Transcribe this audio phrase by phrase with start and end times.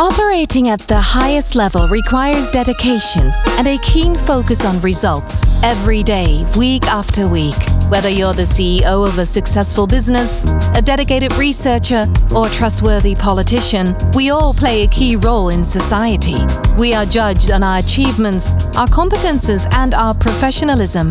[0.00, 6.42] Operating at the highest level requires dedication and a keen focus on results every day,
[6.56, 7.62] week after week.
[7.90, 10.32] Whether you're the CEO of a successful business,
[10.74, 16.38] a dedicated researcher, or a trustworthy politician, we all play a key role in society.
[16.78, 18.46] We are judged on our achievements,
[18.78, 21.10] our competences, and our professionalism.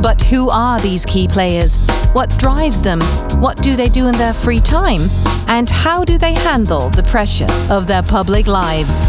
[0.00, 1.76] But who are these key players?
[2.14, 3.00] What drives them?
[3.40, 5.02] What do they do in their free time?
[5.48, 9.02] And how do they handle the pressure of their public lives?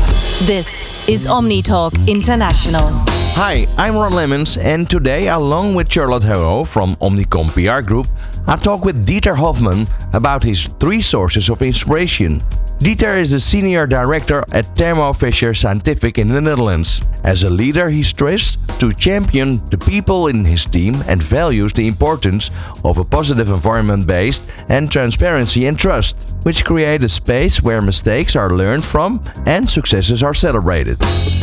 [0.48, 2.90] This is OmniTalk International.
[3.38, 8.08] Hi, I'm Ron Lemmens, and today, along with Charlotte Hérault from Omnicom PR Group,
[8.48, 12.42] I talk with Dieter Hofmann about his three sources of inspiration.
[12.80, 17.02] Dieter is a senior director at Thermo Fisher Scientific in the Netherlands.
[17.24, 21.88] As a leader, he stressed to champion the people in his team and values the
[21.88, 22.52] importance
[22.84, 28.36] of a positive environment based and transparency and trust, which create a space where mistakes
[28.36, 31.00] are learned from and successes are celebrated.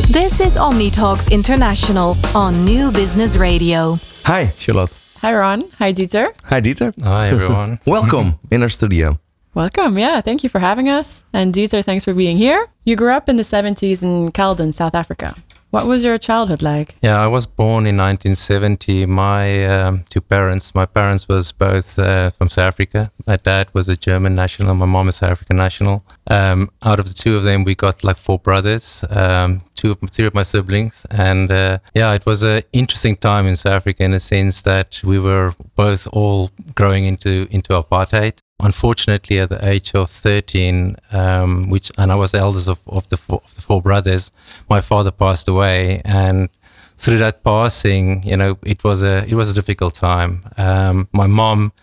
[0.09, 3.97] This is OmniTalks International on New Business Radio.
[4.25, 4.95] Hi, Charlotte.
[5.17, 5.63] Hi, Ron.
[5.79, 6.33] Hi, Dieter.
[6.43, 6.93] Hi, Dieter.
[7.03, 7.79] Hi, everyone.
[7.87, 9.17] Welcome in our studio.
[9.55, 9.99] Welcome.
[9.99, 11.25] Yeah, thank you for having us.
[11.31, 12.65] And Dieter, thanks for being here.
[12.85, 15.35] You grew up in the 70s in Caledon, South Africa.
[15.69, 16.95] What was your childhood like?
[17.03, 19.05] Yeah, I was born in 1970.
[19.05, 23.11] My um, two parents, my parents was both uh, from South Africa.
[23.27, 24.73] My dad was a German national.
[24.73, 26.03] My mom is South African national.
[26.27, 30.11] Um, out of the two of them, we got like four brothers, um, two of
[30.11, 34.03] two of my siblings, and uh, yeah, it was an interesting time in South Africa
[34.03, 39.67] in the sense that we were both all growing into into apartheid unfortunately, at the
[39.67, 43.55] age of 13, um, which and I was the eldest of, of, the four, of
[43.55, 44.31] the four brothers,
[44.69, 46.49] my father passed away, and
[46.97, 50.45] through that passing, you know, it was a it was a difficult time.
[50.57, 51.73] Um, my mom,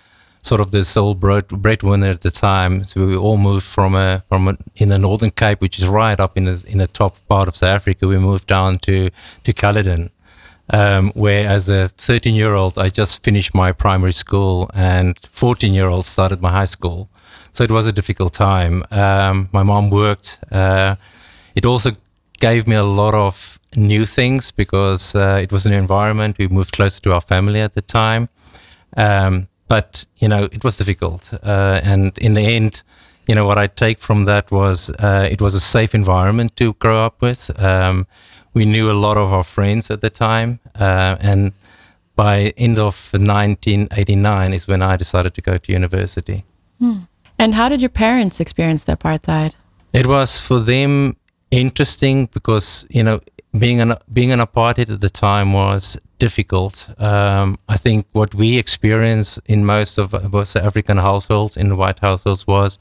[0.43, 4.23] sort of the sole bread, breadwinner at the time, so we all moved from a
[4.29, 7.17] from a, in the Northern Cape, which is right up in the in the top
[7.29, 8.09] part of South Africa.
[8.09, 9.11] We moved down to
[9.43, 10.11] to Caledon
[10.73, 15.75] um, where as a 13 year old, I just finished my primary school and 14
[15.75, 17.09] year old started my high school.
[17.53, 18.85] So it was a difficult time.
[18.91, 20.39] Um, my mom worked.
[20.51, 20.95] Uh,
[21.55, 21.93] it also
[22.41, 26.39] gave me a lot of new things because uh, it was an environment.
[26.39, 28.29] We moved closer to our family at the time.
[28.97, 31.33] Um, but, you know, it was difficult.
[31.43, 32.83] Uh, and in the end,
[33.27, 36.75] you know, what I take from that was uh, it was a safe environment to
[36.75, 37.51] grow up with.
[38.55, 41.53] We knew a lot of our friends at the time, uh, and
[42.17, 46.45] by end of 1989 is when I decided to go to university.
[46.79, 47.01] Hmm.
[47.39, 49.55] And how did your parents experience the apartheid?
[49.93, 51.17] It was for them
[51.51, 53.21] interesting because you know
[53.59, 56.89] being an being an apartheid at the time was difficult.
[56.99, 61.99] Um, I think what we experienced in most of most African households, in the white
[62.01, 62.79] households, was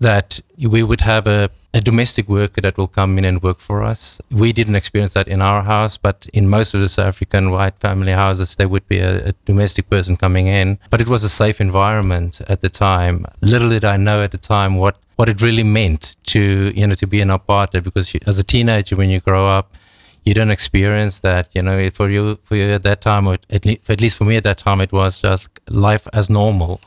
[0.00, 3.82] that we would have a a domestic worker that will come in and work for
[3.82, 4.20] us.
[4.30, 7.78] We didn't experience that in our house, but in most of the South African white
[7.78, 10.78] family houses, there would be a, a, domestic person coming in.
[10.88, 13.26] But it was a safe environment at the time.
[13.42, 16.94] Little did I know at the time what, what it really meant to, you know,
[16.94, 19.76] to be an apartheid because you, as a teenager, when you grow up,
[20.24, 23.64] you don't experience that, you know, for you, for you at that time, or at,
[23.66, 26.80] le- at least for me at that time, it was just life as normal.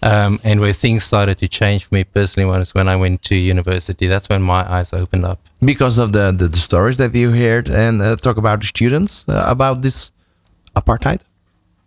[0.00, 3.34] Um, and where things started to change for me personally was when I went to
[3.34, 4.06] university.
[4.06, 5.40] That's when my eyes opened up.
[5.60, 9.24] Because of the, the, the stories that you heard and uh, talk about the students
[9.28, 10.12] uh, about this
[10.76, 11.22] apartheid?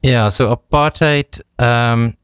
[0.04, 2.18] Yeah, so apartheid, um,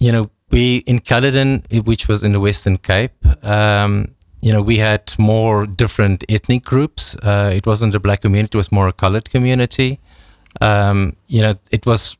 [0.00, 4.76] you know, we in Caledon, which was in the Western Cape, um, you know, we
[4.76, 7.14] had more different ethnic groups.
[7.22, 10.00] Uh, it wasn't a black community; it was more a colored community.
[10.60, 12.16] Um, you know, it was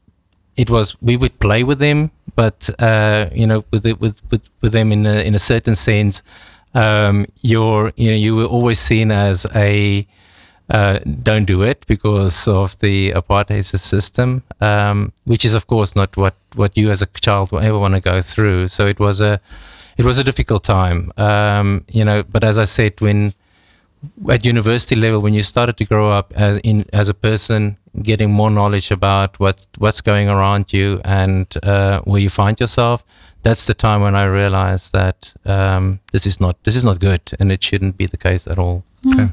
[0.57, 4.49] it was we would play with them, but uh, you know, with it, with with
[4.61, 6.23] with them in a in a certain sense,
[6.75, 10.07] um, you're you know you were always seen as a
[10.71, 16.17] uh, don't do it because of the apartheid system, um, which is of course not
[16.17, 18.69] what what you as a child ever want to go through.
[18.69, 19.41] So it was a
[19.97, 22.23] it was a difficult time, um, you know.
[22.23, 23.35] But as I said, when
[24.29, 28.31] at university level, when you started to grow up as in as a person, getting
[28.31, 33.05] more knowledge about what what's going around you and uh, where you find yourself,
[33.43, 37.23] that's the time when I realized that um, this is not this is not good,
[37.39, 38.85] and it shouldn't be the case at all.
[39.05, 39.13] Mm.
[39.15, 39.33] Okay.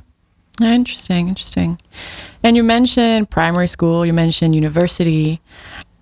[0.62, 1.80] Interesting, interesting.
[2.44, 4.06] And you mentioned primary school.
[4.06, 5.42] You mentioned university.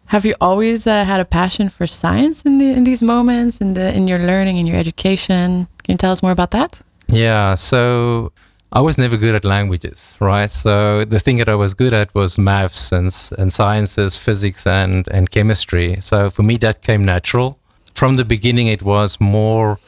[0.05, 3.75] Have you always uh, had a passion for science in the in these moments in
[3.75, 5.67] the in your learning in your education?
[5.83, 6.81] Can you tell us more about that?
[7.07, 7.55] Yeah.
[7.55, 8.31] So
[8.71, 10.51] I was never good at languages, right?
[10.51, 15.07] So the thing that I was good at was maths and, and sciences, physics and,
[15.09, 16.01] and chemistry.
[16.01, 17.59] So for me, that came natural.
[17.93, 19.79] From the beginning, it was more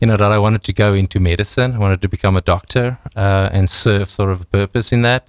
[0.00, 1.74] you know, that I wanted to go into medicine.
[1.74, 5.26] I wanted to become a doctor uh, and serve sort of a purpose in that.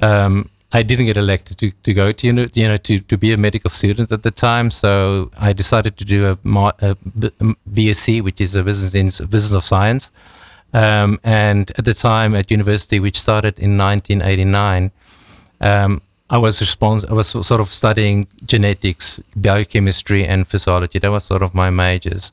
[0.00, 3.38] Um, I didn't get elected to, to go to you know to, to be a
[3.38, 8.54] medical student at the time, so I decided to do a, a BSc, which is
[8.54, 10.10] a business in business of science.
[10.72, 14.90] Um, and at the time at university, which started in 1989,
[15.60, 20.98] um, I was respons- I was sort of studying genetics, biochemistry, and physiology.
[20.98, 22.32] That was sort of my majors.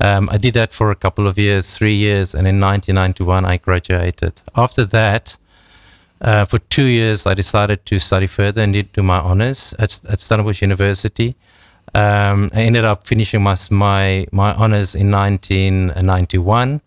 [0.00, 3.56] Um, I did that for a couple of years, three years, and in 1991 I
[3.56, 4.40] graduated.
[4.54, 5.36] After that,
[6.20, 10.00] uh, for two years, I decided to study further and did do my honors at,
[10.08, 11.36] at Stellenbosch University.
[11.94, 16.80] Um, I ended up finishing my, my, my honors in 1991.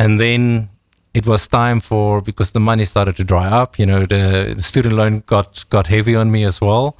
[0.00, 0.70] And then
[1.12, 4.62] it was time for, because the money started to dry up, you know, the, the
[4.62, 6.96] student loan got, got heavy on me as well.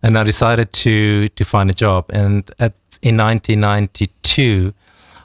[0.00, 2.04] And I decided to, to find a job.
[2.10, 4.72] And at, in 1992,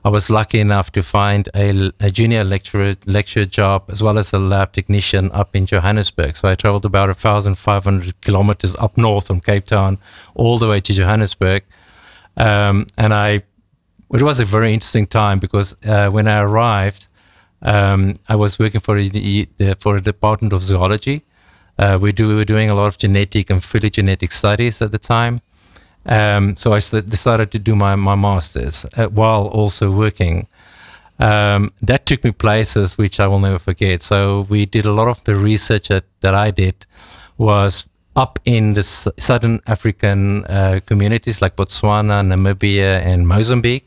[0.03, 4.33] I was lucky enough to find a, a junior lecturer lecture job as well as
[4.33, 6.35] a lab technician up in Johannesburg.
[6.35, 9.99] So I traveled about 1,500 kilometers up north from Cape Town
[10.33, 11.61] all the way to Johannesburg.
[12.35, 13.41] Um, and I,
[14.11, 17.05] it was a very interesting time because uh, when I arrived,
[17.61, 19.47] um, I was working for the,
[19.79, 21.23] for a department of zoology.
[21.77, 24.99] Uh, we, do, we were doing a lot of genetic and phylogenetic studies at the
[24.99, 25.41] time.
[26.05, 30.47] Um, so I decided to do my, my master's uh, while also working.
[31.19, 34.01] Um, that took me places which I will never forget.
[34.01, 36.87] So we did a lot of the research that, that I did
[37.37, 37.85] was
[38.15, 43.85] up in the southern African uh, communities like Botswana, Namibia, and Mozambique.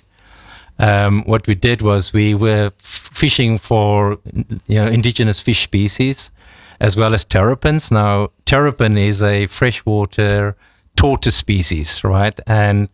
[0.78, 4.18] Um, what we did was we were fishing for
[4.66, 6.30] you know indigenous fish species
[6.80, 7.90] as well as terrapins.
[7.90, 10.56] Now, terrapin is a freshwater
[10.96, 12.38] tortoise species, right?
[12.46, 12.88] And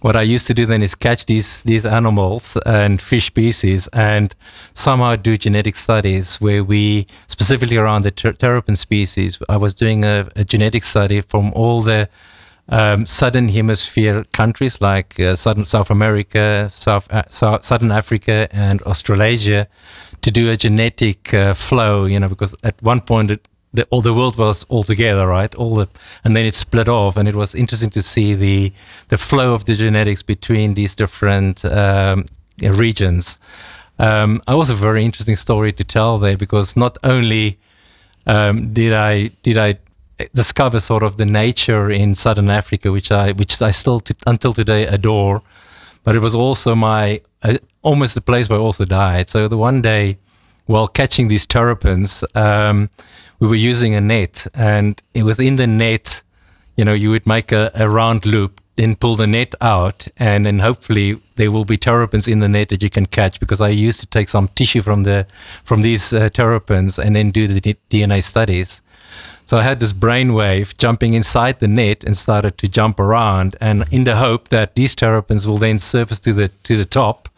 [0.00, 4.34] what I used to do then is catch these these animals and fish species and
[4.74, 9.38] somehow do genetic studies where we specifically around the ter- terrapin species.
[9.48, 12.08] I was doing a, a genetic study from all the
[12.68, 18.80] um, southern hemisphere countries like uh, southern South America, South, uh, South, southern Africa, and
[18.82, 19.68] Australasia
[20.22, 22.06] to do a genetic uh, flow.
[22.06, 25.54] You know, because at one point it, the, all the world was all together, right?
[25.54, 25.88] All the,
[26.24, 28.72] and then it split off, and it was interesting to see the
[29.08, 32.24] the flow of the genetics between these different um,
[32.62, 33.38] regions.
[33.98, 37.58] Um, it was a very interesting story to tell there because not only
[38.26, 39.78] um, did I did I
[40.34, 44.52] discover sort of the nature in southern Africa, which I which I still t- until
[44.52, 45.42] today adore,
[46.04, 49.30] but it was also my uh, almost the place where I also died.
[49.30, 50.18] So the one day,
[50.66, 52.90] while catching these terrapins um,
[53.38, 56.22] we were using a net, and within the net,
[56.76, 60.46] you know, you would make a, a round loop, then pull the net out, and
[60.46, 63.38] then hopefully there will be terrapins in the net that you can catch.
[63.40, 65.26] Because I used to take some tissue from the
[65.62, 68.82] from these uh, terrapins and then do the DNA studies.
[69.46, 73.84] So I had this brainwave jumping inside the net and started to jump around, and
[73.90, 77.28] in the hope that these terrapins will then surface to the to the top,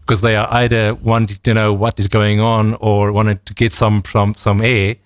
[0.00, 3.72] because they are either wanting to know what is going on or wanted to get
[3.72, 4.96] some from some air.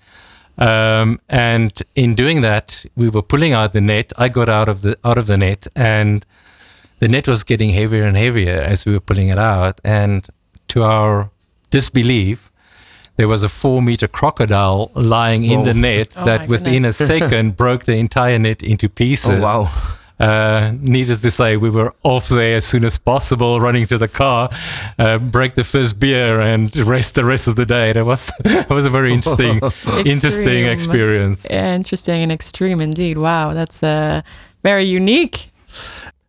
[0.59, 4.13] Um, and in doing that, we were pulling out the net.
[4.19, 6.27] I got out of the out of the net, and
[6.99, 9.81] the net was getting heavier and heavier as we were pulling it out.
[9.85, 10.29] And
[10.69, 11.31] to our
[11.71, 12.52] disbelief,
[13.17, 15.55] there was a four meter crocodile lying Whoa.
[15.55, 19.31] in the net oh that within a second broke the entire net into pieces.
[19.31, 19.97] Oh, wow.
[20.23, 24.07] Uh, needless to say, we were off there as soon as possible, running to the
[24.07, 24.51] car,
[24.99, 27.93] uh, break the first beer, and rest the rest of the day.
[27.93, 29.61] That was that was a very interesting,
[30.07, 31.47] interesting experience.
[31.51, 33.19] Yeah, interesting and extreme indeed.
[33.19, 34.23] Wow, that's uh,
[34.63, 35.51] very unique.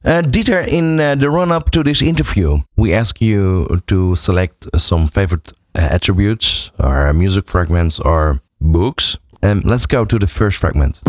[0.03, 4.67] Uh, Dieter, in uh, the run up to this interview, we ask you to select
[4.75, 9.17] some favorite attributes or music fragments or books.
[9.41, 11.01] Um, let's go to the first fragment.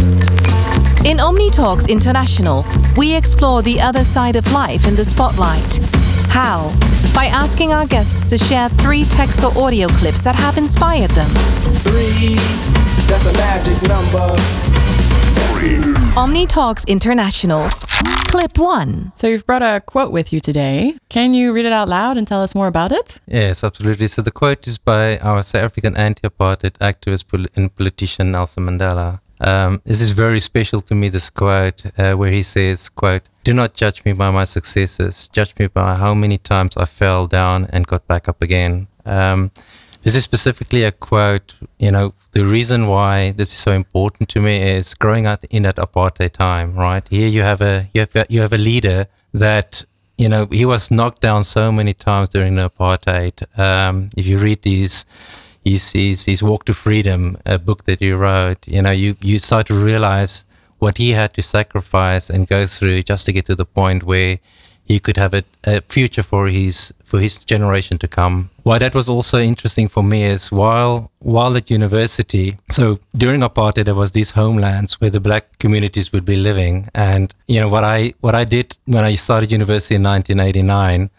[1.04, 2.64] In Omni Talks International,
[2.96, 5.78] we explore the other side of life in the spotlight.
[6.30, 6.68] How?
[7.14, 11.28] By asking our guests to share three text or audio clips that have inspired them.
[11.84, 12.34] Three,
[13.06, 14.34] that's a magic number.
[16.16, 17.68] Omni Talks International.
[18.28, 19.12] Clip one.
[19.14, 20.96] So you've brought a quote with you today.
[21.08, 23.20] Can you read it out loud and tell us more about it?
[23.26, 24.06] Yes, absolutely.
[24.08, 29.20] So the quote is by our South African anti-apartheid activist and politician Nelson Mandela.
[29.40, 33.52] Um, this is very special to me, this quote, uh, where he says, quote, do
[33.52, 35.28] not judge me by my successes.
[35.28, 38.86] Judge me by how many times I fell down and got back up again.
[39.04, 39.50] Um,
[40.04, 44.40] this is specifically a quote, you know, the reason why this is so important to
[44.40, 47.06] me is growing up in that apartheid time, right?
[47.08, 49.84] Here you have a, you have a, you have a leader that
[50.16, 53.36] you know, he was knocked down so many times during the apartheid.
[53.58, 55.04] Um, if you read these,
[55.64, 59.38] his, his, his Walk to Freedom, a book that he wrote, you know, you, you
[59.38, 60.44] start to realize
[60.78, 64.38] what he had to sacrifice and go through just to get to the point where
[64.84, 68.50] he could have a, a, future for his for his generation to come.
[68.62, 73.84] Why that was also interesting for me is while while at university, so during apartheid
[73.84, 77.84] there was these homelands where the black communities would be living, and you know what
[77.84, 81.10] I what I did when I started university in 1989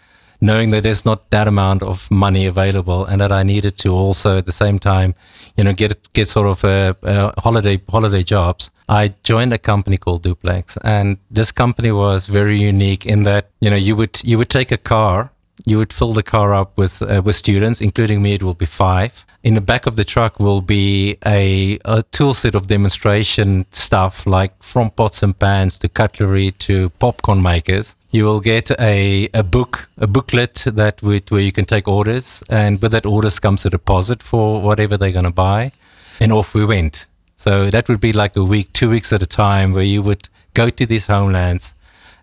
[0.46, 4.38] knowing that there's not that amount of money available and that I needed to also
[4.38, 5.16] at the same time,
[5.58, 8.70] you know, get get sort of a, a holiday holiday jobs.
[8.88, 13.70] I joined a company called Duplex, and this company was very unique in that you
[13.70, 15.32] know you would you would take a car,
[15.66, 18.34] you would fill the car up with uh, with students, including me.
[18.34, 19.26] It will be five.
[19.44, 24.26] In the back of the truck will be a, a tool set of demonstration stuff
[24.26, 29.44] like from pots and pans to cutlery to popcorn makers you will get a, a
[29.44, 33.66] book, a booklet that with, where you can take orders, and with that orders comes
[33.66, 35.74] a deposit for whatever they're going to buy,
[36.22, 37.08] and off we went.
[37.36, 40.30] So that would be like a week, two weeks at a time, where you would
[40.54, 41.75] go to these homelands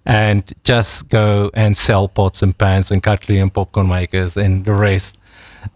[0.04, 4.72] and just go and sell pots and pans and cutlery and popcorn makers and the
[4.72, 5.18] rest.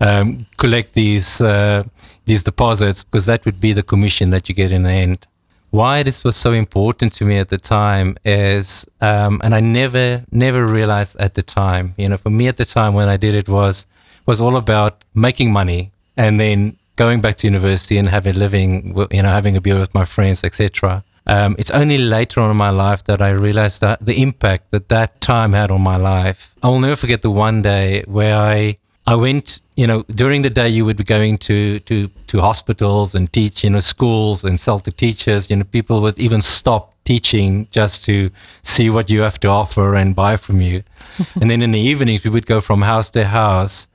[0.00, 1.85] Um, collect these uh,
[2.25, 5.26] these deposits because that would be the commission that you get in the end
[5.71, 10.25] why this was so important to me at the time is, um, and I never,
[10.30, 13.35] never realized at the time, you know, for me at the time when I did
[13.35, 13.87] it was,
[14.25, 19.23] was all about making money and then going back to university and having living, you
[19.23, 21.04] know, having a beer with my friends, etc.
[21.26, 24.88] Um, it's only later on in my life that I realized that the impact that
[24.88, 26.54] that time had on my life.
[26.62, 28.78] I will never forget the one day where I
[29.09, 33.14] I went, you know, during the day you would be going to, to, to hospitals
[33.14, 35.49] and teach, you know, schools and sell to teachers.
[35.49, 38.30] You know, people would even stop teaching just to
[38.62, 40.83] see what you have to offer and buy from you.
[41.40, 43.87] and then in the evenings we would go from house to house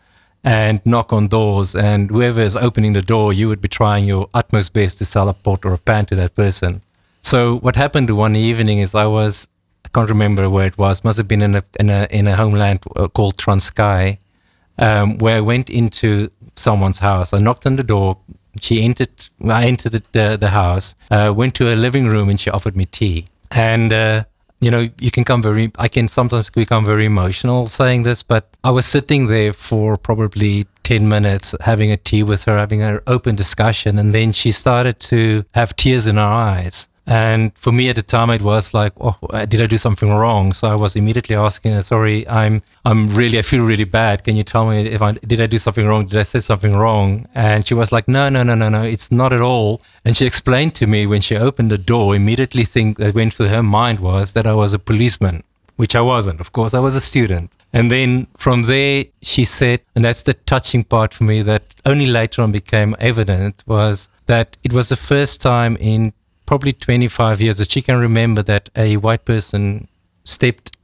[0.46, 4.30] and knock on doors and whoever is opening the door, you would be trying your
[4.34, 6.82] utmost best to sell a pot or a pan to that person.
[7.22, 9.48] So what happened one evening is I was,
[9.86, 12.36] I can't remember where it was, must have been in a, in a, in a
[12.36, 14.18] homeland uh, called Transkei
[14.78, 17.34] um, where I went into someone's house.
[17.34, 18.18] I knocked on the door.
[18.60, 19.30] She entered.
[19.48, 20.96] I entered the the, house.
[21.10, 23.28] Uh, went to a living room and she offered me tea.
[23.52, 24.24] And uh,
[24.60, 25.72] you know, you can come very.
[25.78, 30.68] I can sometimes become very emotional saying this, but I was sitting there for probably
[30.84, 33.98] 10 minutes having a tea with her, having an open discussion.
[33.98, 36.90] And then she started to have tears in her eyes.
[37.08, 40.10] And for me at the time, it was like, oh, uh, did I do something
[40.10, 40.54] wrong?
[40.54, 44.24] So I was immediately asking, uh, sorry, I'm, I'm really, I feel really bad.
[44.24, 46.06] Can you tell me if I did I do something wrong?
[46.06, 47.28] Did I say something wrong?
[47.34, 49.82] And she was like, no, no, no, no, no, it's not at all.
[50.06, 53.48] And she explained to me when she opened the door, immediately think that went through
[53.48, 55.44] her mind was that I was a policeman,
[55.78, 56.40] which I wasn't.
[56.40, 57.56] Of course, I was a student.
[57.74, 62.08] And then from there, she said, and that's the touching part for me that only
[62.08, 66.14] later on became evident was that it was the first time in
[66.52, 69.88] probably 25 years that she can remember that a white person
[70.26, 70.76] stepped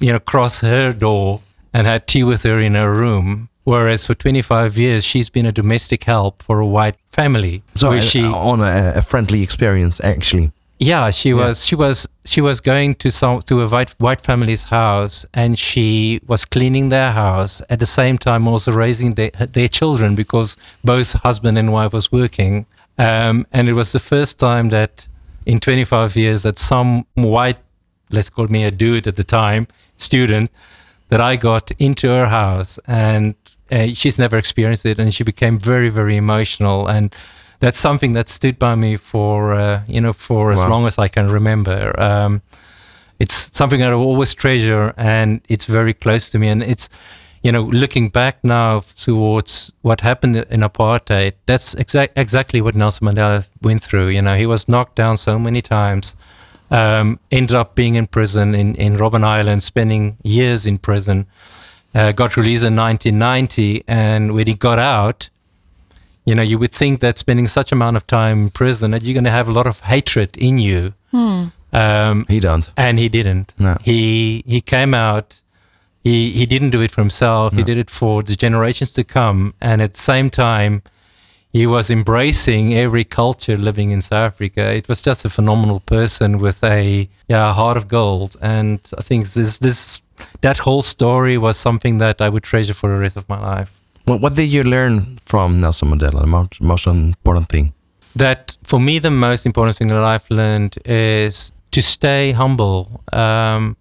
[0.00, 1.40] you know across her door
[1.72, 3.48] and had tea with her in her room.
[3.62, 8.00] Whereas for 25 years she's been a domestic help for a white family so uh,
[8.00, 10.50] she on a, a, friendly experience actually.
[10.80, 11.36] Yeah she yeah.
[11.42, 15.56] was she was she was going to some to a white white family's house and
[15.56, 20.56] she was cleaning their house at the same time also raising their, their children because
[20.82, 22.66] both husband and wife was working.
[22.98, 25.06] Um, and it was the first time that
[25.46, 27.58] in 25 years that some white,
[28.10, 30.50] let's call me a dude at the time, student,
[31.08, 33.34] that I got into her house and
[33.70, 36.88] uh, she's never experienced it and she became very, very emotional.
[36.88, 37.14] And
[37.60, 41.08] that's something that stood by me for, uh, you know, for as long as I
[41.08, 41.98] can remember.
[42.00, 42.42] Um,
[43.18, 46.48] it's something that I always treasure and it's very close to me.
[46.48, 46.88] And it's,
[47.42, 53.08] you know, looking back now towards what happened in apartheid, that's exa- exactly what Nelson
[53.08, 54.08] Mandela went through.
[54.08, 56.14] You know, he was knocked down so many times,
[56.70, 61.26] um, ended up being in prison in, in Robben Island, spending years in prison,
[61.94, 65.28] uh, got released in 1990, and when he got out,
[66.24, 69.14] you know, you would think that spending such amount of time in prison that you're
[69.14, 70.94] going to have a lot of hatred in you.
[71.10, 71.46] Hmm.
[71.72, 73.54] Um, he don't, and he didn't.
[73.58, 73.78] No.
[73.82, 75.40] He he came out
[76.02, 77.52] he he didn't do it for himself.
[77.52, 77.58] No.
[77.58, 80.82] He did it for the generations to come, and at the same time,
[81.52, 84.74] he was embracing every culture living in South Africa.
[84.74, 89.28] It was just a phenomenal person with a yeah heart of gold, and I think
[89.30, 90.02] this this
[90.40, 93.70] that whole story was something that I would treasure for the rest of my life.
[94.04, 96.20] What, what did you learn from Nelson Mandela?
[96.20, 97.72] The most, most important thing.
[98.16, 103.02] That for me, the most important thing that I've learned is to stay humble.
[103.12, 103.76] Um,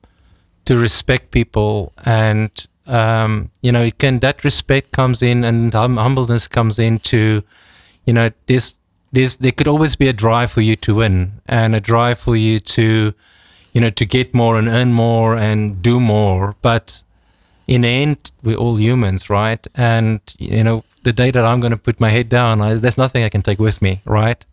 [0.65, 5.97] to respect people and um, you know it can that respect comes in and hum-
[5.97, 7.43] humbleness comes into
[8.05, 8.75] you know this
[9.11, 12.35] this there could always be a drive for you to win and a drive for
[12.35, 13.13] you to
[13.73, 16.55] you know to get more and earn more and do more.
[16.61, 17.03] But
[17.67, 19.65] in the end we're all humans right?
[19.75, 22.97] And you know the day that i'm going to put my head down I, there's
[22.97, 24.45] nothing i can take with me right?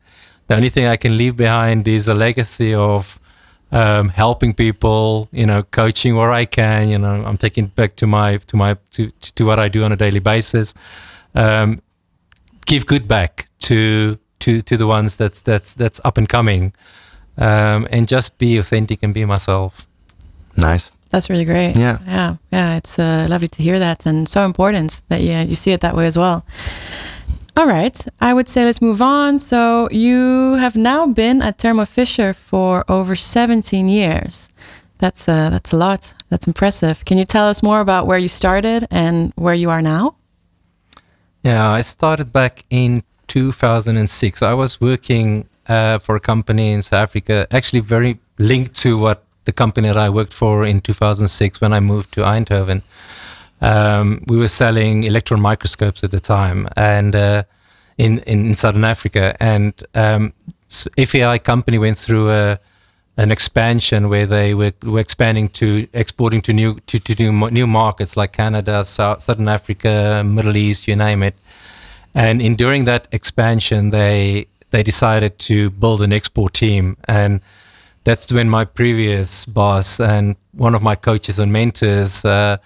[0.47, 3.19] The only thing i can leave behind is a legacy of
[3.72, 6.88] um, helping people, you know, coaching where I can.
[6.88, 9.92] You know, I'm taking back to my to my to to what I do on
[9.92, 10.75] a daily basis.
[11.34, 11.80] Um,
[12.66, 16.72] give good back to to to the ones that's that's that's up and coming,
[17.37, 19.87] um, and just be authentic and be myself.
[20.56, 20.90] Nice.
[21.10, 21.76] That's really great.
[21.76, 21.98] Yeah.
[22.06, 22.37] Yeah.
[22.50, 22.76] Yeah.
[22.76, 25.96] It's uh, lovely to hear that and so important that yeah, you see it that
[25.96, 26.44] way as well.
[27.59, 28.07] All right.
[28.21, 29.37] I would say let's move on.
[29.37, 34.49] So you have now been at Thermo Fisher for over 17 years.
[34.99, 36.15] That's uh, that's a lot.
[36.29, 37.05] That's impressive.
[37.05, 40.15] Can you tell us more about where you started and where you are now?
[41.43, 44.41] Yeah, I started back in 2006.
[44.41, 49.25] I was working uh, for a company in South Africa, actually very linked to what
[49.47, 52.83] the company that I worked for in 2006 when I moved to Eindhoven.
[53.61, 57.43] Um, we were selling electron microscopes at the time, and uh,
[57.97, 60.33] in, in Southern Africa, and um,
[60.69, 62.59] FEI company went through a
[63.19, 67.67] an expansion where they were, were expanding to exporting to new to, to new, new
[67.67, 71.35] markets like Canada, South, Southern Africa, Middle East, you name it.
[72.15, 77.41] And in during that expansion, they they decided to build an export team, and
[78.05, 82.25] that's when my previous boss and one of my coaches and mentors.
[82.25, 82.59] Uh,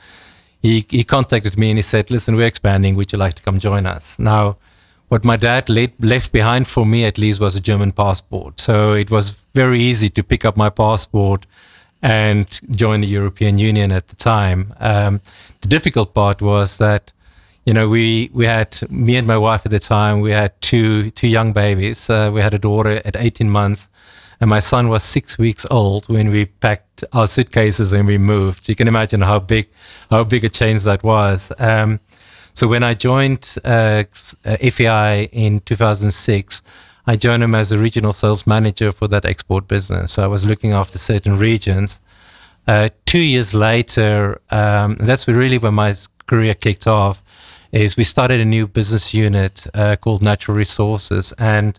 [0.62, 2.96] he, he contacted me and he said, "Listen, we're expanding.
[2.96, 4.56] Would you like to come join us?" Now,
[5.12, 8.58] what my dad left, left behind for me at least was a German passport.
[8.58, 11.44] So it was very easy to pick up my passport
[12.00, 14.72] and join the European Union at the time.
[14.80, 15.20] Um,
[15.60, 17.12] the difficult part was that,
[17.66, 21.10] you know, we, we had, me and my wife at the time, we had two,
[21.10, 22.08] two young babies.
[22.08, 23.90] Uh, we had a daughter at 18 months
[24.40, 28.68] and my son was six weeks old when we packed our suitcases and we moved.
[28.68, 29.68] You can imagine how big,
[30.10, 31.52] how big a change that was.
[31.58, 32.00] Um,
[32.54, 34.04] so when I joined uh,
[34.44, 36.62] FEI in 2006,
[37.06, 40.12] I joined them as a regional sales manager for that export business.
[40.12, 42.00] So I was looking after certain regions.
[42.66, 45.94] Uh, two years later, um, that's really when my
[46.26, 47.22] career kicked off.
[47.72, 51.78] Is we started a new business unit uh, called Natural Resources, and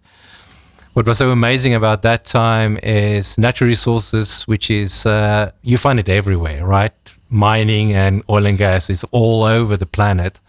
[0.94, 6.00] what was so amazing about that time is natural resources, which is uh, you find
[6.00, 6.94] it everywhere, right?
[7.30, 10.40] Mining and oil and gas is all over the planet.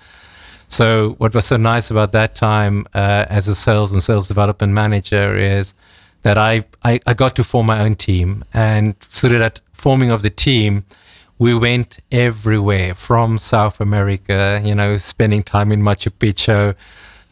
[0.69, 4.73] So what was so nice about that time uh, as a sales and sales development
[4.75, 5.73] manager is
[6.23, 10.23] that I, I, I got to form my own team, and through that forming of
[10.23, 10.85] the team,
[11.39, 16.75] we went everywhere from South America, you know, spending time in Machu Picchu,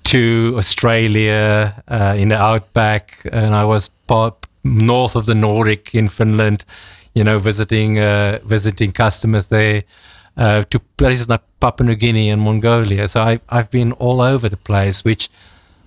[0.04, 4.34] to Australia uh, in the outback, and I was part
[4.64, 6.64] north of the Nordic in Finland,
[7.14, 9.82] you know, visiting uh, visiting customers there
[10.36, 13.08] uh, to places like Papua New Guinea and Mongolia.
[13.08, 15.28] So I've, I've been all over the place, which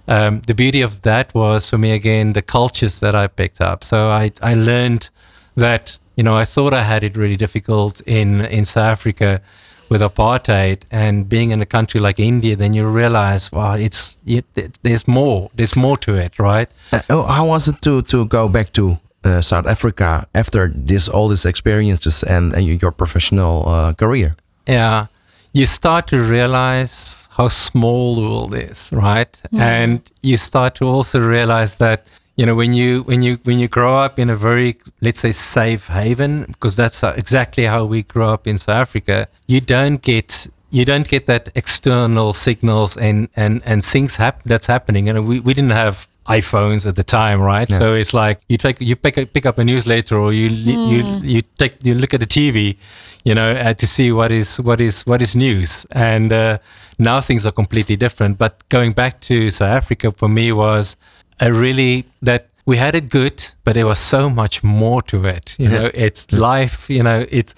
[0.07, 3.83] um, the beauty of that was for me, again, the cultures that I picked up.
[3.83, 5.09] So I, I learned
[5.55, 9.41] that, you know, I thought I had it really difficult in, in South Africa
[9.89, 14.45] with apartheid and being in a country like India, then you realize, wow, it's it,
[14.55, 16.69] it, there's more, there's more to it, right?
[16.91, 21.07] Uh, oh, how was it to to go back to uh, South Africa after this
[21.07, 24.35] all these experiences and, and your professional uh, career?
[24.67, 25.07] Yeah,
[25.53, 29.41] you start to realize how small the world is, right?
[29.51, 29.59] Mm.
[29.59, 33.67] And you start to also realize that you know when you when you when you
[33.67, 38.33] grow up in a very let's say safe haven because that's exactly how we grow
[38.33, 39.27] up in South Africa.
[39.47, 44.67] You don't get you don't get that external signals and and and things hap- that's
[44.67, 45.07] happening.
[45.07, 47.69] And we we didn't have iPhones at the time, right?
[47.69, 47.79] Yeah.
[47.79, 50.89] So it's like you take you pick a, pick up a newsletter or you mm.
[50.89, 52.75] you you take you look at the TV,
[53.23, 55.85] you know, uh, to see what is what is what is news.
[55.91, 56.57] And uh,
[56.99, 58.37] now things are completely different.
[58.37, 60.97] But going back to South Africa for me was
[61.39, 65.55] a really that we had it good, but there was so much more to it.
[65.59, 66.89] You know, it's life.
[66.89, 67.53] You know, it's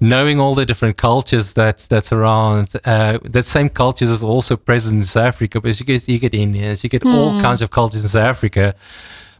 [0.00, 2.70] knowing all the different cultures that's that's around.
[2.84, 6.34] Uh, that same cultures is also present in South Africa, because you get you get
[6.34, 7.14] Indians, you get mm.
[7.14, 7.40] all hmm.
[7.40, 8.74] kinds of cultures in South Africa.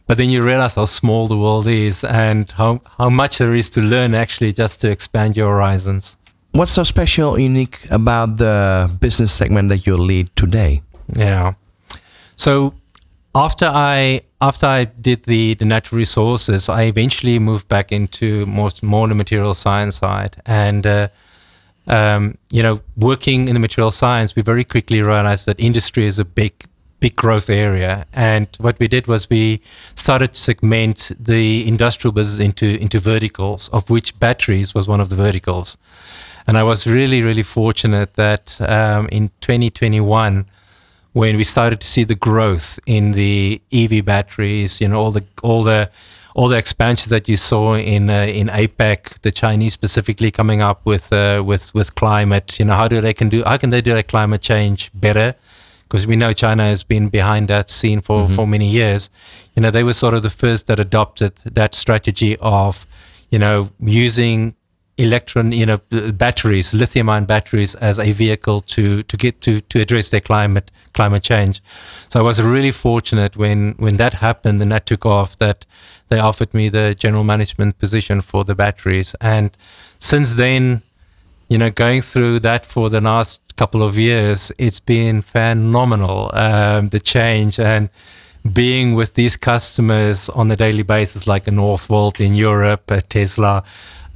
[0.07, 3.69] But then you realize how small the world is and how, how much there is
[3.69, 6.17] to learn actually just to expand your horizons.
[6.51, 10.81] What's so special, unique about the business segment that you lead today?
[11.07, 11.53] Yeah.
[12.35, 12.73] So
[13.33, 18.71] after I after I did the the natural resources, I eventually moved back into more
[18.81, 21.07] more the material science side, and uh,
[21.87, 26.19] um, you know, working in the material science, we very quickly realized that industry is
[26.19, 26.53] a big
[26.99, 28.05] big growth area.
[28.13, 29.61] And what we did was we
[29.95, 35.09] started to segment the industrial business into into verticals, of which batteries was one of
[35.09, 35.77] the verticals.
[36.47, 40.45] And I was really really fortunate that um, in 2021
[41.13, 45.23] when we started to see the growth in the EV batteries, you know, all the
[45.43, 45.89] all the
[46.33, 50.85] all the expansions that you saw in uh, in APEC, the Chinese specifically coming up
[50.85, 52.59] with uh, with with climate.
[52.59, 55.35] You know, how do they can do how can they do their climate change better?
[55.83, 58.35] Because we know China has been behind that scene for mm-hmm.
[58.35, 59.09] for many years.
[59.55, 62.85] You know, they were sort of the first that adopted that strategy of,
[63.29, 64.55] you know, using
[64.97, 65.79] electron, you know,
[66.13, 71.23] batteries, lithium-ion batteries, as a vehicle to to get to to address their climate climate
[71.23, 71.61] change.
[72.09, 75.65] So I was really fortunate when when that happened and that took off that
[76.09, 79.51] they offered me the general management position for the batteries, and
[79.99, 80.81] since then,
[81.47, 86.31] you know, going through that for the last couple of years, it's been phenomenal.
[86.33, 87.89] Um, the change and
[88.53, 93.63] being with these customers on a daily basis, like a Northvolt in Europe, a Tesla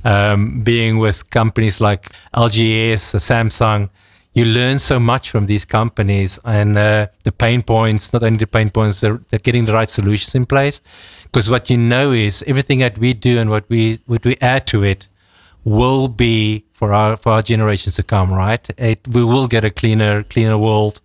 [0.05, 3.89] um, being with companies like LGS, Samsung,
[4.35, 8.47] you learn so much from these companies and uh, the pain points, not only the
[8.47, 10.81] pain points, they're, they're getting the right solutions in place.
[11.23, 14.67] Because what you know is everything that we do and what we what we add
[14.67, 15.07] to it
[15.63, 18.69] will be for our for our generations to come, right?
[18.77, 21.01] It, we will get a cleaner cleaner world,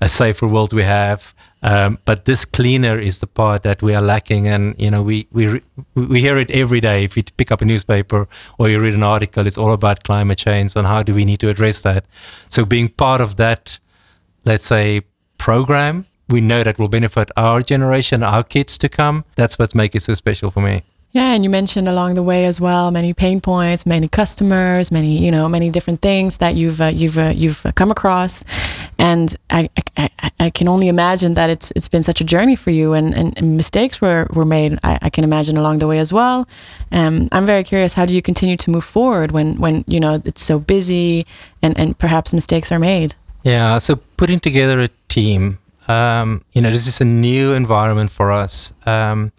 [0.00, 1.32] a safer world we have.
[1.64, 5.26] Um, but this cleaner is the part that we are lacking, and you know we
[5.32, 5.62] we
[5.94, 7.04] we hear it every day.
[7.04, 10.36] If you pick up a newspaper or you read an article, it's all about climate
[10.36, 12.04] change and how do we need to address that.
[12.50, 13.78] So being part of that,
[14.44, 15.04] let's say,
[15.38, 19.24] program, we know that will benefit our generation, our kids to come.
[19.34, 20.82] That's what makes it so special for me.
[21.14, 25.16] Yeah, and you mentioned along the way as well many pain points, many customers, many
[25.24, 28.42] you know many different things that you've uh, you've uh, you've come across,
[28.98, 32.72] and I, I, I can only imagine that it's it's been such a journey for
[32.72, 34.76] you, and, and, and mistakes were were made.
[34.82, 36.48] I, I, can imagine along the way as well.
[36.90, 37.94] Um, I'm very curious.
[37.94, 41.26] How do you continue to move forward when when you know it's so busy
[41.62, 43.14] and and perhaps mistakes are made?
[43.44, 45.60] Yeah, so putting together a team.
[45.86, 48.72] Um, you know, this is a new environment for us.
[48.84, 49.30] Um,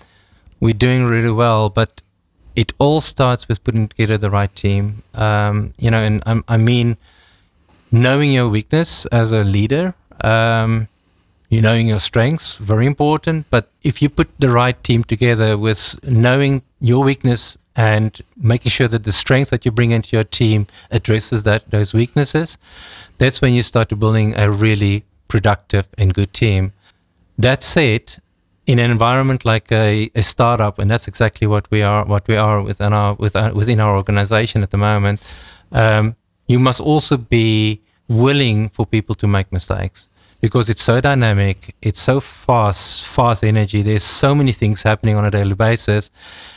[0.60, 2.02] we're doing really well, but
[2.56, 5.04] it all starts with putting together the right team.
[5.14, 6.98] Um, you know, and I, mean,
[7.92, 10.88] knowing your weakness as a leader, um,
[11.50, 13.50] you knowing your strengths, very important.
[13.50, 18.88] But if you put the right team together with knowing your weakness and making sure
[18.88, 22.58] that the strength that you bring into your team addresses that those weaknesses,
[23.18, 26.72] that's when you start to building a really productive and good team.
[27.38, 28.22] That said,
[28.66, 32.36] in an environment like a, a startup, and that's exactly what we are, what we
[32.36, 35.22] are within our within, within our organization at the moment.
[35.72, 36.16] Um,
[36.48, 40.10] you must also be willing for people to make mistakes
[40.42, 43.82] because it's so dynamic, it's so fast, fast energy.
[43.82, 46.12] There's so many things happening on a daily basis,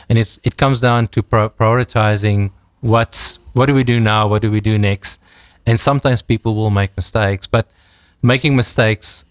[0.07, 4.41] and it's it comes down to pro- prioritizing what's what do we do now, what
[4.41, 5.21] do we do next,
[5.65, 7.67] and sometimes people will make mistakes, but
[8.21, 9.25] making mistakes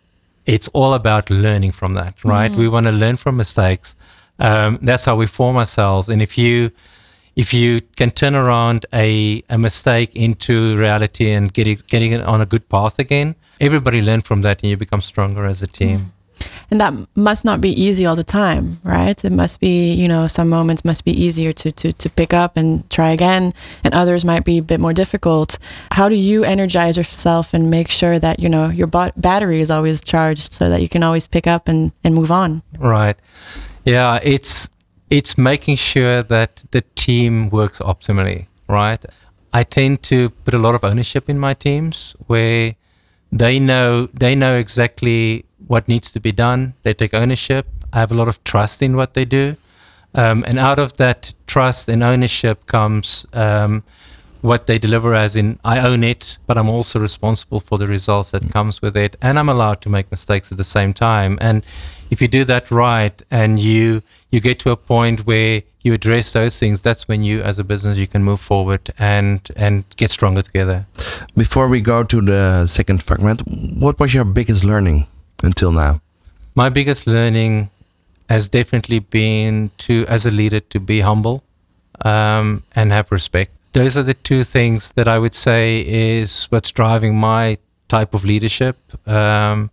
[0.49, 2.51] it's all about learning from that, right?
[2.51, 2.57] Mm.
[2.57, 3.95] We want to learn from mistakes.
[4.39, 6.09] Um, that's how we form ourselves.
[6.09, 6.71] And if you
[7.37, 12.23] if you can turn around a, a mistake into reality and get it, getting it
[12.23, 15.69] on a good path again, everybody learn from that and you become stronger as a
[15.69, 15.99] team.
[15.99, 16.11] Mm
[16.71, 19.25] and that must not be easy all the time right?
[19.25, 22.57] It must be you know some moments must be easier to to to pick up
[22.57, 23.53] and try again
[23.85, 25.59] and others might be a bit more difficult.
[25.93, 30.03] How do you energize yourself and make sure that you know your battery is always
[30.03, 32.63] charged so that you can always pick up and and move on?
[32.79, 33.17] Right.
[33.85, 34.71] Yeah it's
[35.11, 39.03] it's making sure that the team works optimally right?
[39.53, 42.77] I tend to put a lot of ownership in my teams where
[43.33, 46.75] they know they know exactly what needs to be done.
[46.83, 47.67] They take ownership.
[47.93, 49.57] I have a lot of trust in what they do.
[50.15, 53.85] Um, and out of that trust and ownership comes um,
[54.41, 58.31] what they deliver as in I own it, but I'm also responsible for the results
[58.31, 59.17] that comes with it.
[59.21, 61.39] And I'm allowed to make mistakes at the same time.
[61.41, 61.65] And
[62.11, 66.33] if you do that right and you you get to a point where you address
[66.33, 70.11] those things, that's when you as a business you can move forward and and get
[70.11, 70.87] stronger together.
[71.37, 75.07] Before we go to the second fragment, what was your biggest learning?
[75.43, 76.01] Until now?
[76.55, 77.71] My biggest learning
[78.29, 81.43] has definitely been to, as a leader, to be humble
[82.05, 83.51] um, and have respect.
[83.73, 88.25] Those are the two things that I would say is what's driving my type of
[88.25, 88.77] leadership.
[89.07, 89.71] Um,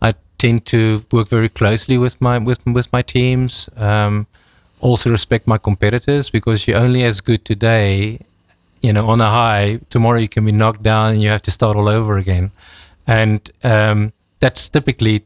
[0.00, 3.68] I tend to work very closely with my with with my teams.
[3.76, 4.26] Um,
[4.80, 8.20] also respect my competitors because you're only as good today,
[8.80, 9.80] you know, on a high.
[9.90, 12.52] Tomorrow you can be knocked down and you have to start all over again,
[13.06, 15.24] and um, that's typically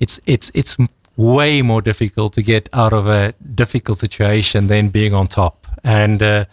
[0.00, 0.76] it's it's it's
[1.16, 5.66] way more difficult to get out of a difficult situation than being on top.
[5.82, 6.22] And.
[6.22, 6.44] Uh,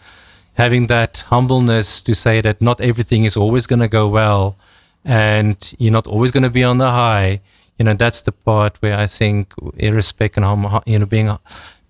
[0.54, 4.54] having that humbleness to say that not everything is always going to go well
[5.02, 7.40] and you're not always going to be on the high
[7.78, 11.38] you know that's the part where i think irrespective and hum, you know being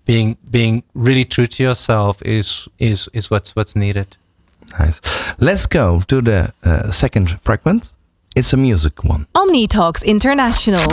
[0.05, 4.17] being being really true to yourself is is is what's what's needed.
[4.79, 5.01] Nice.
[5.39, 7.91] Let's go to the uh, second fragment
[8.35, 10.87] it's a music one omni talks international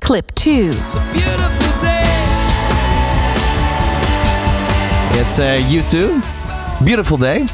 [0.00, 2.02] clip 2 it's a beautiful day
[5.18, 6.36] it's uh, U2
[6.84, 7.46] Beautiful day.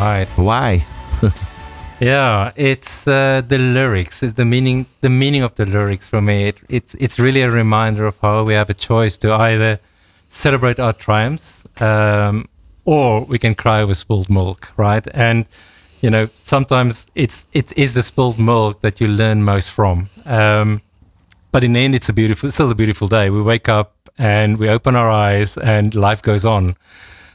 [0.00, 0.26] Right.
[0.34, 0.84] Why?
[2.00, 4.24] yeah, it's uh, the lyrics.
[4.24, 4.86] It's the meaning.
[5.02, 6.48] The meaning of the lyrics for me.
[6.48, 9.78] It, it's it's really a reminder of how we have a choice to either
[10.28, 12.48] celebrate our triumphs, um,
[12.84, 15.06] or we can cry with spilled milk, right?
[15.14, 15.46] And
[16.00, 20.08] you know, sometimes it's it is the spilled milk that you learn most from.
[20.24, 20.82] Um,
[21.52, 23.30] but in the end, it's a beautiful, it's still a beautiful day.
[23.30, 26.76] We wake up and we open our eyes, and life goes on.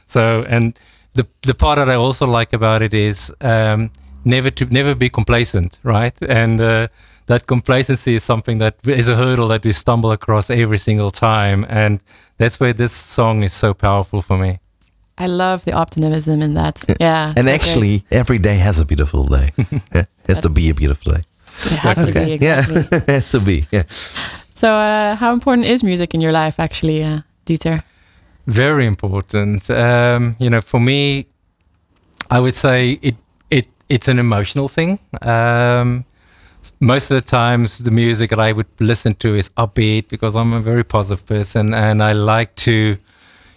[0.06, 0.78] So, and
[1.14, 3.90] the the part that I also like about it is um,
[4.24, 6.14] never to never be complacent, right?
[6.28, 6.88] And uh,
[7.26, 11.66] that complacency is something that is a hurdle that we stumble across every single time,
[11.68, 12.00] and
[12.38, 14.58] that's where this song is so powerful for me.
[15.18, 16.84] I love the optimism in that.
[17.00, 17.32] Yeah.
[17.36, 18.18] and actually, great.
[18.18, 19.50] every day has a beautiful day.
[19.92, 21.22] it has to be a beautiful day.
[21.64, 22.12] It has okay.
[22.12, 22.74] to be, exactly.
[22.76, 23.84] Yeah, it has to be, yeah.
[24.54, 27.82] So, uh, how important is music in your life, actually, uh, Dieter?
[28.46, 29.68] Very important.
[29.70, 31.26] Um, you know, for me,
[32.30, 33.16] I would say it
[33.50, 34.98] it it's an emotional thing.
[35.22, 36.04] Um,
[36.80, 40.52] most of the times, the music that I would listen to is upbeat because I'm
[40.52, 42.98] a very positive person and I like to,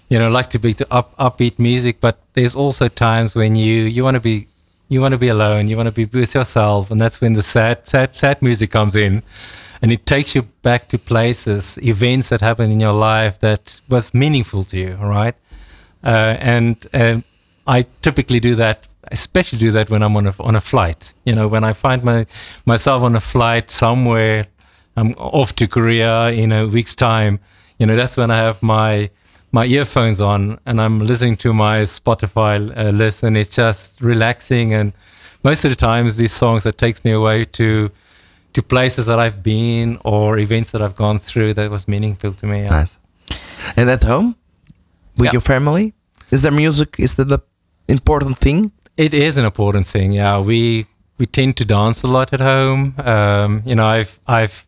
[0.09, 2.01] you know, like to be to up upbeat music.
[2.01, 4.47] But there's also times when you you want to be
[4.89, 7.41] you want to be alone, you want to be with yourself, and that's when the
[7.41, 9.23] sad sad sad music comes in
[9.81, 14.13] and it takes you back to places, events that happened in your life that was
[14.13, 15.35] meaningful to you, right?
[16.03, 17.21] Uh, and uh,
[17.65, 21.13] I typically do that, especially do that when I'm on a on a flight.
[21.25, 22.25] You know, when I find my
[22.65, 24.47] myself on a flight somewhere,
[24.97, 27.39] I'm off to Korea in a week's time.
[27.77, 29.09] You know, that's when I have my
[29.51, 34.73] my earphones on and I'm listening to my Spotify uh, list, and it's just relaxing.
[34.73, 34.93] And
[35.43, 37.89] most of the times, these songs that takes me away to
[38.53, 42.45] to places that I've been or events that I've gone through that was meaningful to
[42.47, 42.63] me.
[42.63, 42.69] Yeah.
[42.69, 42.97] Nice.
[43.75, 44.35] And at home
[45.17, 45.33] with yeah.
[45.33, 45.93] your family,
[46.31, 46.95] is there music?
[46.97, 47.39] Is that the
[47.87, 48.71] important thing?
[48.97, 50.11] It is an important thing.
[50.11, 52.95] Yeah, we we tend to dance a lot at home.
[52.97, 54.65] Um, you know, I've I've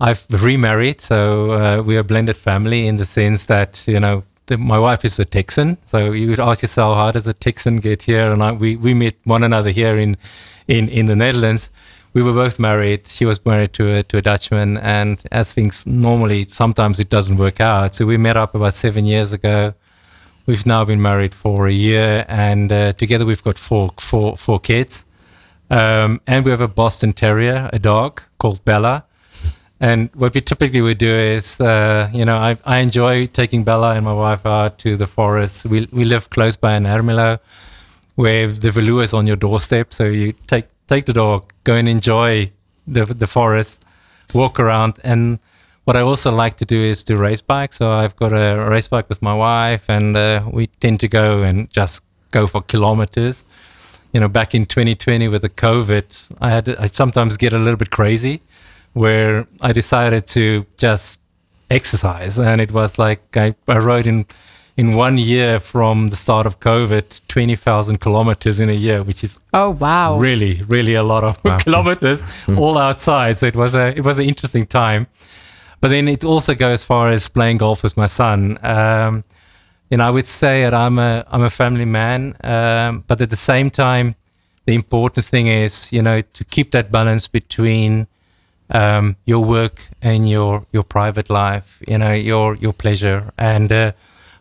[0.00, 4.24] I've remarried, so uh, we are a blended family in the sense that you know
[4.46, 5.76] the, my wife is a Texan.
[5.86, 8.32] So you would ask yourself, how does a Texan get here?
[8.32, 10.16] And I, we we met one another here in
[10.66, 11.70] in in the Netherlands
[12.12, 13.06] we were both married.
[13.06, 17.36] She was married to a to a Dutchman, and as things normally, sometimes it doesn't
[17.36, 17.94] work out.
[17.94, 19.74] So we met up about seven years ago.
[20.46, 24.58] We've now been married for a year, and uh, together we've got four four four
[24.58, 25.04] kids.
[25.70, 29.04] Um, and we have a Boston Terrier, a dog called Bella.
[29.80, 33.94] And what we typically would do is, uh, you know, I, I enjoy taking Bella
[33.94, 35.64] and my wife out to the forest.
[35.64, 37.38] We we live close by in Ermelo,
[38.14, 39.94] where the Veluwe is on your doorstep.
[39.94, 42.52] So you take take the dog, go and enjoy
[42.86, 43.86] the the forest,
[44.34, 45.00] walk around.
[45.02, 45.38] And
[45.84, 47.72] what I also like to do is to race bike.
[47.72, 51.42] So I've got a race bike with my wife, and uh, we tend to go
[51.42, 53.44] and just go for kilometers.
[54.12, 57.58] You know, back in 2020 with the COVID, I had to, I sometimes get a
[57.58, 58.42] little bit crazy,
[58.92, 61.20] where I decided to just
[61.70, 64.26] exercise, and it was like I, I rode in
[64.76, 69.38] in one year from the start of COVID, 20,000 kilometers in a year, which is
[69.52, 71.58] oh wow, really, really a lot of wow.
[71.64, 72.24] kilometers
[72.56, 73.36] all outside.
[73.36, 75.06] So it was a it was an interesting time.
[75.80, 78.58] But then it also goes as far as playing golf with my son.
[78.62, 79.24] Um,
[79.90, 83.30] you know, I would say that I'm a I'm a family man, um, but at
[83.30, 84.14] the same time,
[84.66, 88.06] the important thing is you know to keep that balance between
[88.70, 91.82] um, your work and your your private life.
[91.86, 93.70] You know, your your pleasure and.
[93.72, 93.92] Uh,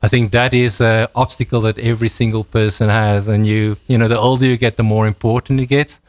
[0.01, 3.27] I think that is an obstacle that every single person has.
[3.27, 5.99] And you, you know, the older you get, the more important it gets.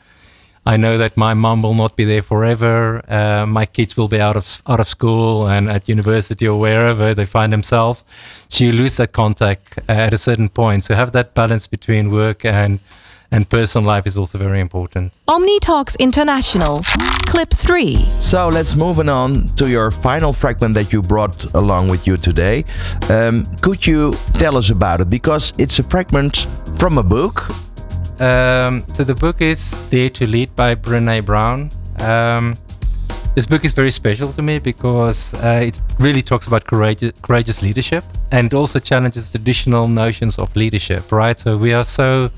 [0.67, 3.03] I know that my mom will not be there forever.
[3.11, 7.15] Uh, my kids will be out of out of school and at university or wherever
[7.15, 8.05] they find themselves.
[8.49, 10.85] So you lose that contact at a certain point.
[10.85, 12.79] So have that balance between work and
[13.33, 15.13] and personal life is also very important.
[15.29, 16.83] Omni Talks International,
[17.27, 17.97] clip three.
[18.21, 22.65] So let's move on to your final fragment that you brought along with you today.
[23.09, 25.11] Um, could you tell us about it?
[25.11, 26.47] Because it's a fragment
[26.79, 27.49] from a book.
[28.21, 31.71] Um, so the book is Dare to Lead by Brene Brown.
[31.99, 32.57] Um,
[33.35, 37.63] this book is very special to me because uh, it really talks about courageous, courageous
[37.63, 41.39] leadership and also challenges traditional notions of leadership, right?
[41.39, 42.31] So we are so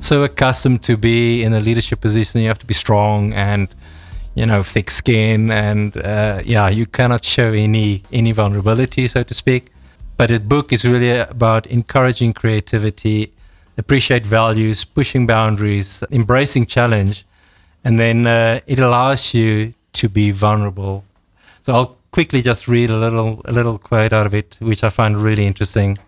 [0.00, 2.40] so accustomed to be in a leadership position.
[2.40, 3.68] You have to be strong and
[4.34, 9.34] you know thick skin, and uh, yeah, you cannot show any any vulnerability, so to
[9.34, 9.70] speak.
[10.16, 13.32] But the book is really about encouraging creativity,
[13.78, 17.24] appreciate values, pushing boundaries, embracing challenge,
[17.84, 21.04] and then uh, it allows you to be vulnerable.
[21.62, 24.90] So I'll quickly just read a little a little quote out of it, which I
[24.90, 25.98] find really interesting.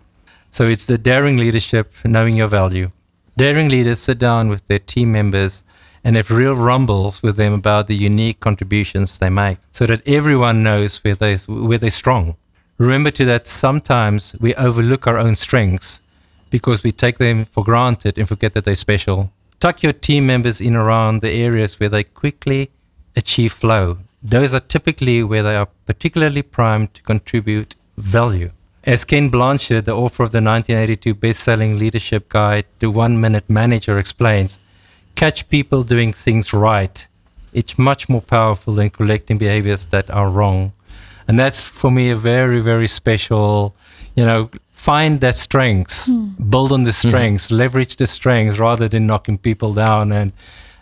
[0.51, 2.91] So it's the daring leadership, knowing your value.
[3.35, 5.63] Daring leaders sit down with their team members
[6.03, 10.61] and have real rumbles with them about the unique contributions they make, so that everyone
[10.61, 12.35] knows where they where they're strong.
[12.77, 16.01] Remember too that sometimes we overlook our own strengths
[16.49, 19.31] because we take them for granted and forget that they're special.
[19.59, 22.69] Tuck your team members in around the areas where they quickly
[23.15, 23.97] achieve flow.
[24.21, 28.51] Those are typically where they are particularly primed to contribute value.
[28.85, 33.97] As Ken Blanchard, the author of the 1982 best-selling leadership guide, The One Minute Manager,
[33.97, 34.59] explains,
[35.15, 37.07] catch people doing things right.
[37.53, 40.73] It's much more powerful than collecting behaviors that are wrong.
[41.29, 43.73] And that's for me a very, very special,
[44.15, 46.49] you know, find their strengths, mm.
[46.49, 47.57] build on the strengths, mm.
[47.57, 50.33] leverage the strengths rather than knocking people down and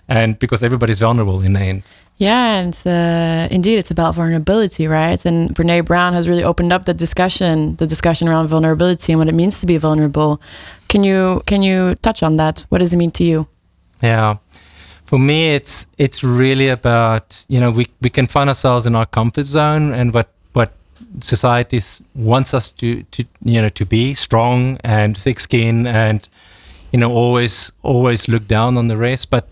[0.07, 1.83] and because everybody's vulnerable in the end.
[2.21, 5.25] Yeah, and uh, indeed, it's about vulnerability, right?
[5.25, 9.27] And Brene Brown has really opened up the discussion, the discussion around vulnerability and what
[9.27, 10.39] it means to be vulnerable.
[10.87, 12.63] Can you can you touch on that?
[12.69, 13.47] What does it mean to you?
[14.03, 14.37] Yeah,
[15.07, 19.07] for me, it's it's really about you know we we can find ourselves in our
[19.07, 20.73] comfort zone and what what
[21.21, 21.81] society
[22.13, 26.29] wants us to to you know to be strong and thick skin and
[26.91, 29.47] you know always always look down on the rest, but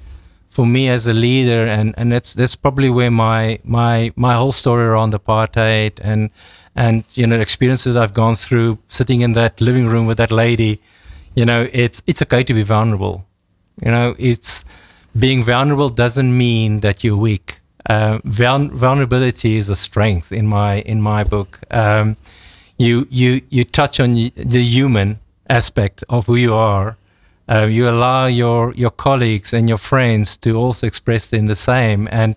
[0.50, 4.52] for me as a leader, and, and that's that's probably where my my my whole
[4.52, 6.30] story around apartheid and
[6.76, 10.82] and you know experiences I've gone through, sitting in that living room with that lady,
[11.36, 13.26] you know, it's it's okay to be vulnerable.
[13.82, 14.66] You know, it's
[15.18, 17.60] being vulnerable doesn't mean that you're weak.
[17.90, 21.60] Uh, vulnerability is a strength in my in my book.
[21.72, 22.18] Um,
[22.78, 26.98] you you you touch on the human aspect of who you are
[27.50, 32.08] uh, you allow your your colleagues and your friends to also express in the same.
[32.12, 32.36] And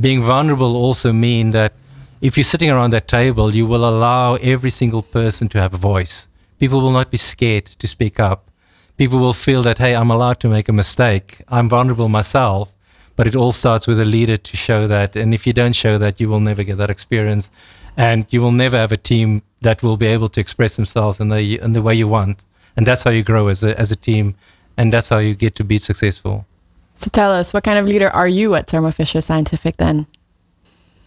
[0.00, 1.72] being vulnerable also mean that
[2.20, 5.76] if you're sitting around that table you will allow every single person to have a
[5.76, 6.28] voice.
[6.58, 8.50] People will not be scared to speak up.
[8.96, 11.42] People will feel that hey i'm allowed to make a mistake.
[11.48, 12.72] I'm vulnerable myself.
[13.16, 15.16] But it all starts with a leader to show that.
[15.16, 17.50] And if you don't show that you will never get that experience.
[17.96, 21.28] And you will never have a team that will be able to express themselves in
[21.28, 22.44] the in the way you want
[22.78, 24.36] and that's how you grow as a as a team,
[24.76, 26.46] and that's how you get to be successful.
[26.94, 30.06] So tell us, what kind of leader are you at Thermo Fisher Scientific then?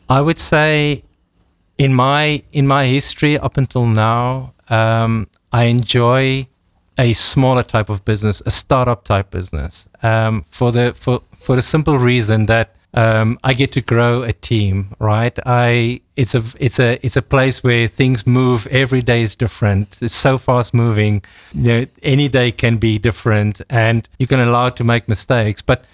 [0.09, 1.03] I would say,
[1.77, 6.47] in my in my history up until now, um, I enjoy
[6.97, 11.61] a smaller type of business, a startup type business, um, for the for for the
[11.61, 15.37] simple reason that um, I get to grow a team, right?
[15.45, 18.67] I it's a it's a it's a place where things move.
[18.67, 19.97] Every day is different.
[20.01, 21.23] It's so fast moving.
[21.53, 25.61] You know, any day can be different, and you can allow it to make mistakes.
[25.61, 25.85] But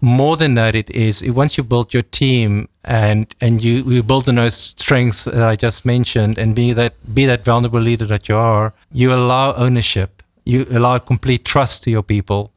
[0.00, 4.28] more than that, it is once you build your team and and you you build
[4.28, 8.28] on those strengths that I just mentioned, and be that be that vulnerable leader that
[8.28, 8.72] you are.
[8.92, 10.22] You allow ownership.
[10.44, 12.52] You allow complete trust to your people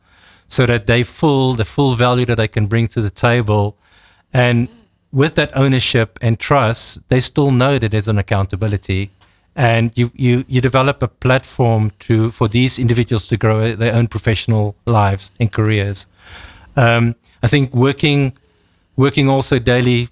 [0.48, 3.79] so that they full the full value that they can bring to the table
[4.34, 4.70] and
[5.12, 9.12] with that ownership and trust they still know that there's an accountability.
[9.56, 14.08] And you, you, you develop a platform to for these individuals to grow their own
[14.08, 16.06] professional lives and careers.
[16.76, 18.38] Um, i think working
[18.96, 20.10] working also daily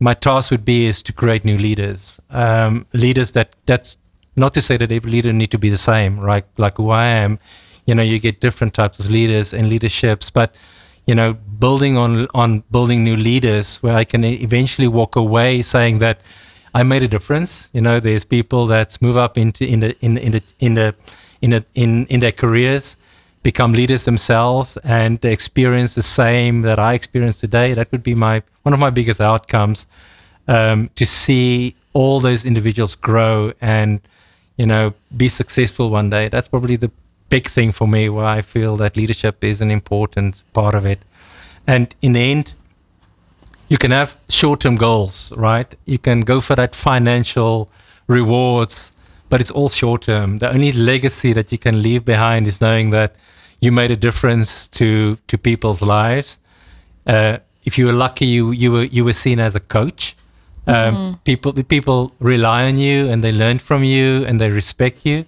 [0.00, 2.20] my task would be is to create new leaders.
[2.30, 3.96] Um, leaders that that's
[4.34, 6.44] not to say that every leader need to be the same right?
[6.58, 7.38] Like who i am
[7.86, 10.54] you know you get different types of leaders and leaderships but
[11.06, 15.94] you know building on on building new leaders where i can eventually walk away saying
[16.04, 16.16] that
[16.78, 20.12] i made a difference you know there's people that move up into in the in,
[20.26, 20.88] in the in the
[21.44, 22.96] in the, in in their careers
[23.42, 28.14] become leaders themselves and they experience the same that i experienced today that would be
[28.14, 29.86] my one of my biggest outcomes
[30.48, 34.00] um, to see all those individuals grow and
[34.56, 36.90] you know be successful one day that's probably the
[37.32, 40.98] big thing for me where I feel that leadership is an important part of it.
[41.66, 42.54] And in the end,
[43.68, 45.74] you can have short term goals, right?
[45.86, 47.70] You can go for that financial
[48.06, 48.92] rewards,
[49.28, 50.38] but it's all short term.
[50.38, 53.16] The only legacy that you can leave behind is knowing that
[53.60, 56.40] you made a difference to, to people's lives.
[57.06, 60.16] Uh, if you were lucky, you, you, were, you were seen as a coach.
[60.66, 61.14] Um, mm-hmm.
[61.24, 65.24] People people rely on you and they learn from you and they respect you.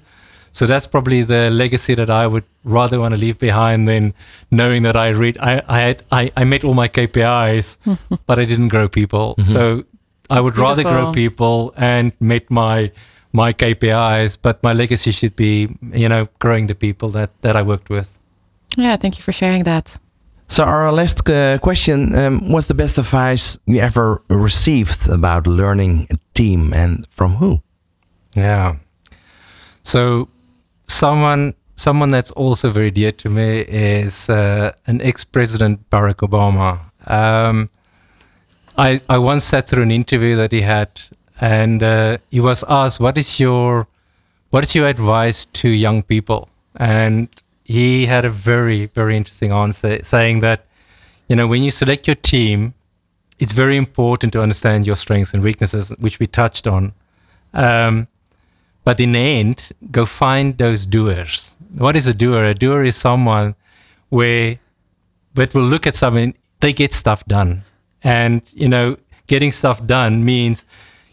[0.55, 4.15] So that's probably the legacy that I would rather want to leave behind than
[4.53, 7.79] knowing that I read I I had, I, I met all my KPIs,
[8.27, 9.35] but I didn't grow people.
[9.35, 9.53] Mm-hmm.
[9.53, 9.85] So
[10.31, 12.93] I would rather grow people and meet my
[13.33, 17.63] my KPIs, but my legacy should be you know growing the people that that I
[17.63, 18.17] worked with.
[18.77, 19.99] Yeah, thank you for sharing that.
[20.49, 26.07] So our last uh, question: um, What's the best advice you ever received about learning
[26.11, 27.61] a team, and from who?
[28.37, 28.77] Yeah.
[29.83, 30.29] So
[30.87, 36.79] someone someone that's also very dear to me is uh, an ex-president Barack Obama.
[37.11, 37.69] Um,
[38.77, 40.89] I I once sat through an interview that he had,
[41.41, 43.87] and uh, he was asked, "What is your
[44.51, 47.29] what is your advice to young people?" And
[47.65, 50.67] he had a very very interesting answer, saying that
[51.29, 52.75] you know when you select your team,
[53.39, 56.93] it's very important to understand your strengths and weaknesses, which we touched on.
[57.53, 58.09] Um,
[58.85, 61.57] but in the end, go find those doers.
[61.77, 62.45] What is a doer?
[62.45, 63.57] A doer is someone
[64.11, 64.59] where
[65.35, 67.63] but will look at something, they get stuff done.
[68.03, 70.65] And, you know, getting stuff done means,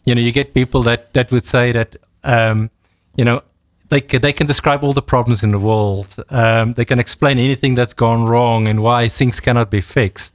[0.06, 2.70] you know, you get people that, that would say that, um,
[3.16, 3.42] you know,
[3.90, 6.16] they, they can describe all the problems in the world.
[6.30, 10.34] Um, they can explain anything that's gone wrong and why things cannot be fixed.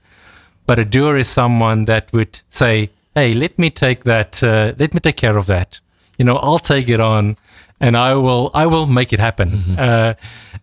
[0.66, 4.92] But a doer is someone that would say, hey, let me take that, uh, let
[4.92, 5.80] me take care of that
[6.18, 7.36] you know, I'll take it on
[7.80, 9.50] and I will, I will make it happen.
[9.50, 9.78] Mm-hmm.
[9.78, 10.14] Uh,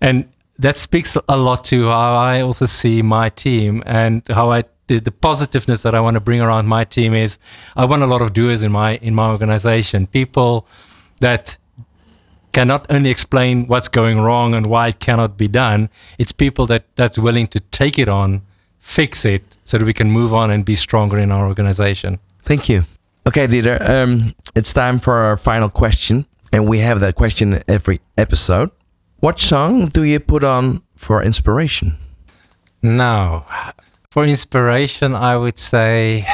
[0.02, 0.30] and
[0.60, 5.00] that speaks a lot to how I also see my team and how I the,
[5.00, 7.40] the positiveness that I want to bring around my team is
[7.76, 10.08] I want a lot of doers in my in my organization.
[10.08, 10.68] People
[11.20, 11.58] that
[12.52, 15.90] cannot only explain what's going wrong and why it cannot be done.
[16.18, 18.42] It's people that that's willing to take it on,
[18.80, 22.20] fix it, so that we can move on and be stronger in our organization.
[22.44, 22.84] Thank you.
[23.26, 26.26] Okay, Dieter, um, it's time for our final question.
[26.52, 28.70] And we have that question every episode.
[29.20, 31.96] What song do you put on for inspiration?
[32.82, 33.46] Now,
[34.12, 36.28] for inspiration, I would say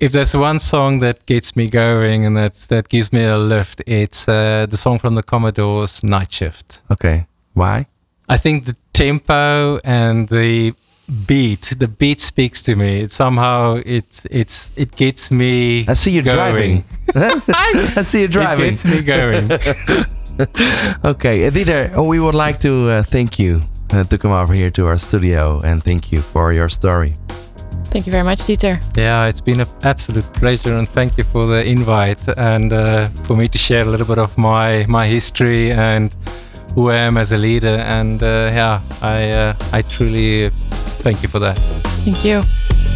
[0.00, 3.82] if there's one song that gets me going and that's, that gives me a lift,
[3.86, 6.80] it's uh, the song from the Commodores, Night Shift.
[6.90, 7.26] Okay.
[7.52, 7.86] Why?
[8.30, 10.72] I think the tempo and the
[11.10, 11.74] beat.
[11.78, 13.00] The beat speaks to me.
[13.00, 15.86] It somehow it's it's it gets me.
[15.88, 16.84] I see you driving.
[17.14, 18.66] I see you driving.
[18.66, 19.44] It gets me going.
[21.04, 23.60] okay, Dieter, we would like to uh, thank you
[23.92, 27.14] uh, to come over here to our studio and thank you for your story.
[27.90, 28.80] Thank you very much, Dieter.
[28.96, 33.36] Yeah, it's been an absolute pleasure, and thank you for the invite and uh, for
[33.36, 36.14] me to share a little bit of my my history and
[36.74, 37.76] who I am as a leader.
[37.98, 40.52] And uh, yeah, I uh, I truly
[41.00, 41.56] thank you for that.
[42.04, 42.42] Thank you.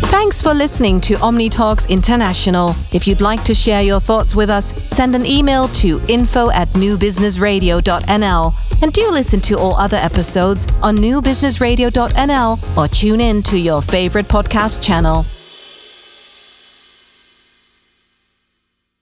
[0.09, 2.74] Thanks for listening to OmniTalks International.
[2.92, 6.68] If you'd like to share your thoughts with us, send an email to info at
[6.70, 8.55] newbusinessradio.nl.
[8.82, 14.28] And do listen to all other episodes on newbusinessradio.nl or tune in to your favorite
[14.28, 15.26] podcast channel.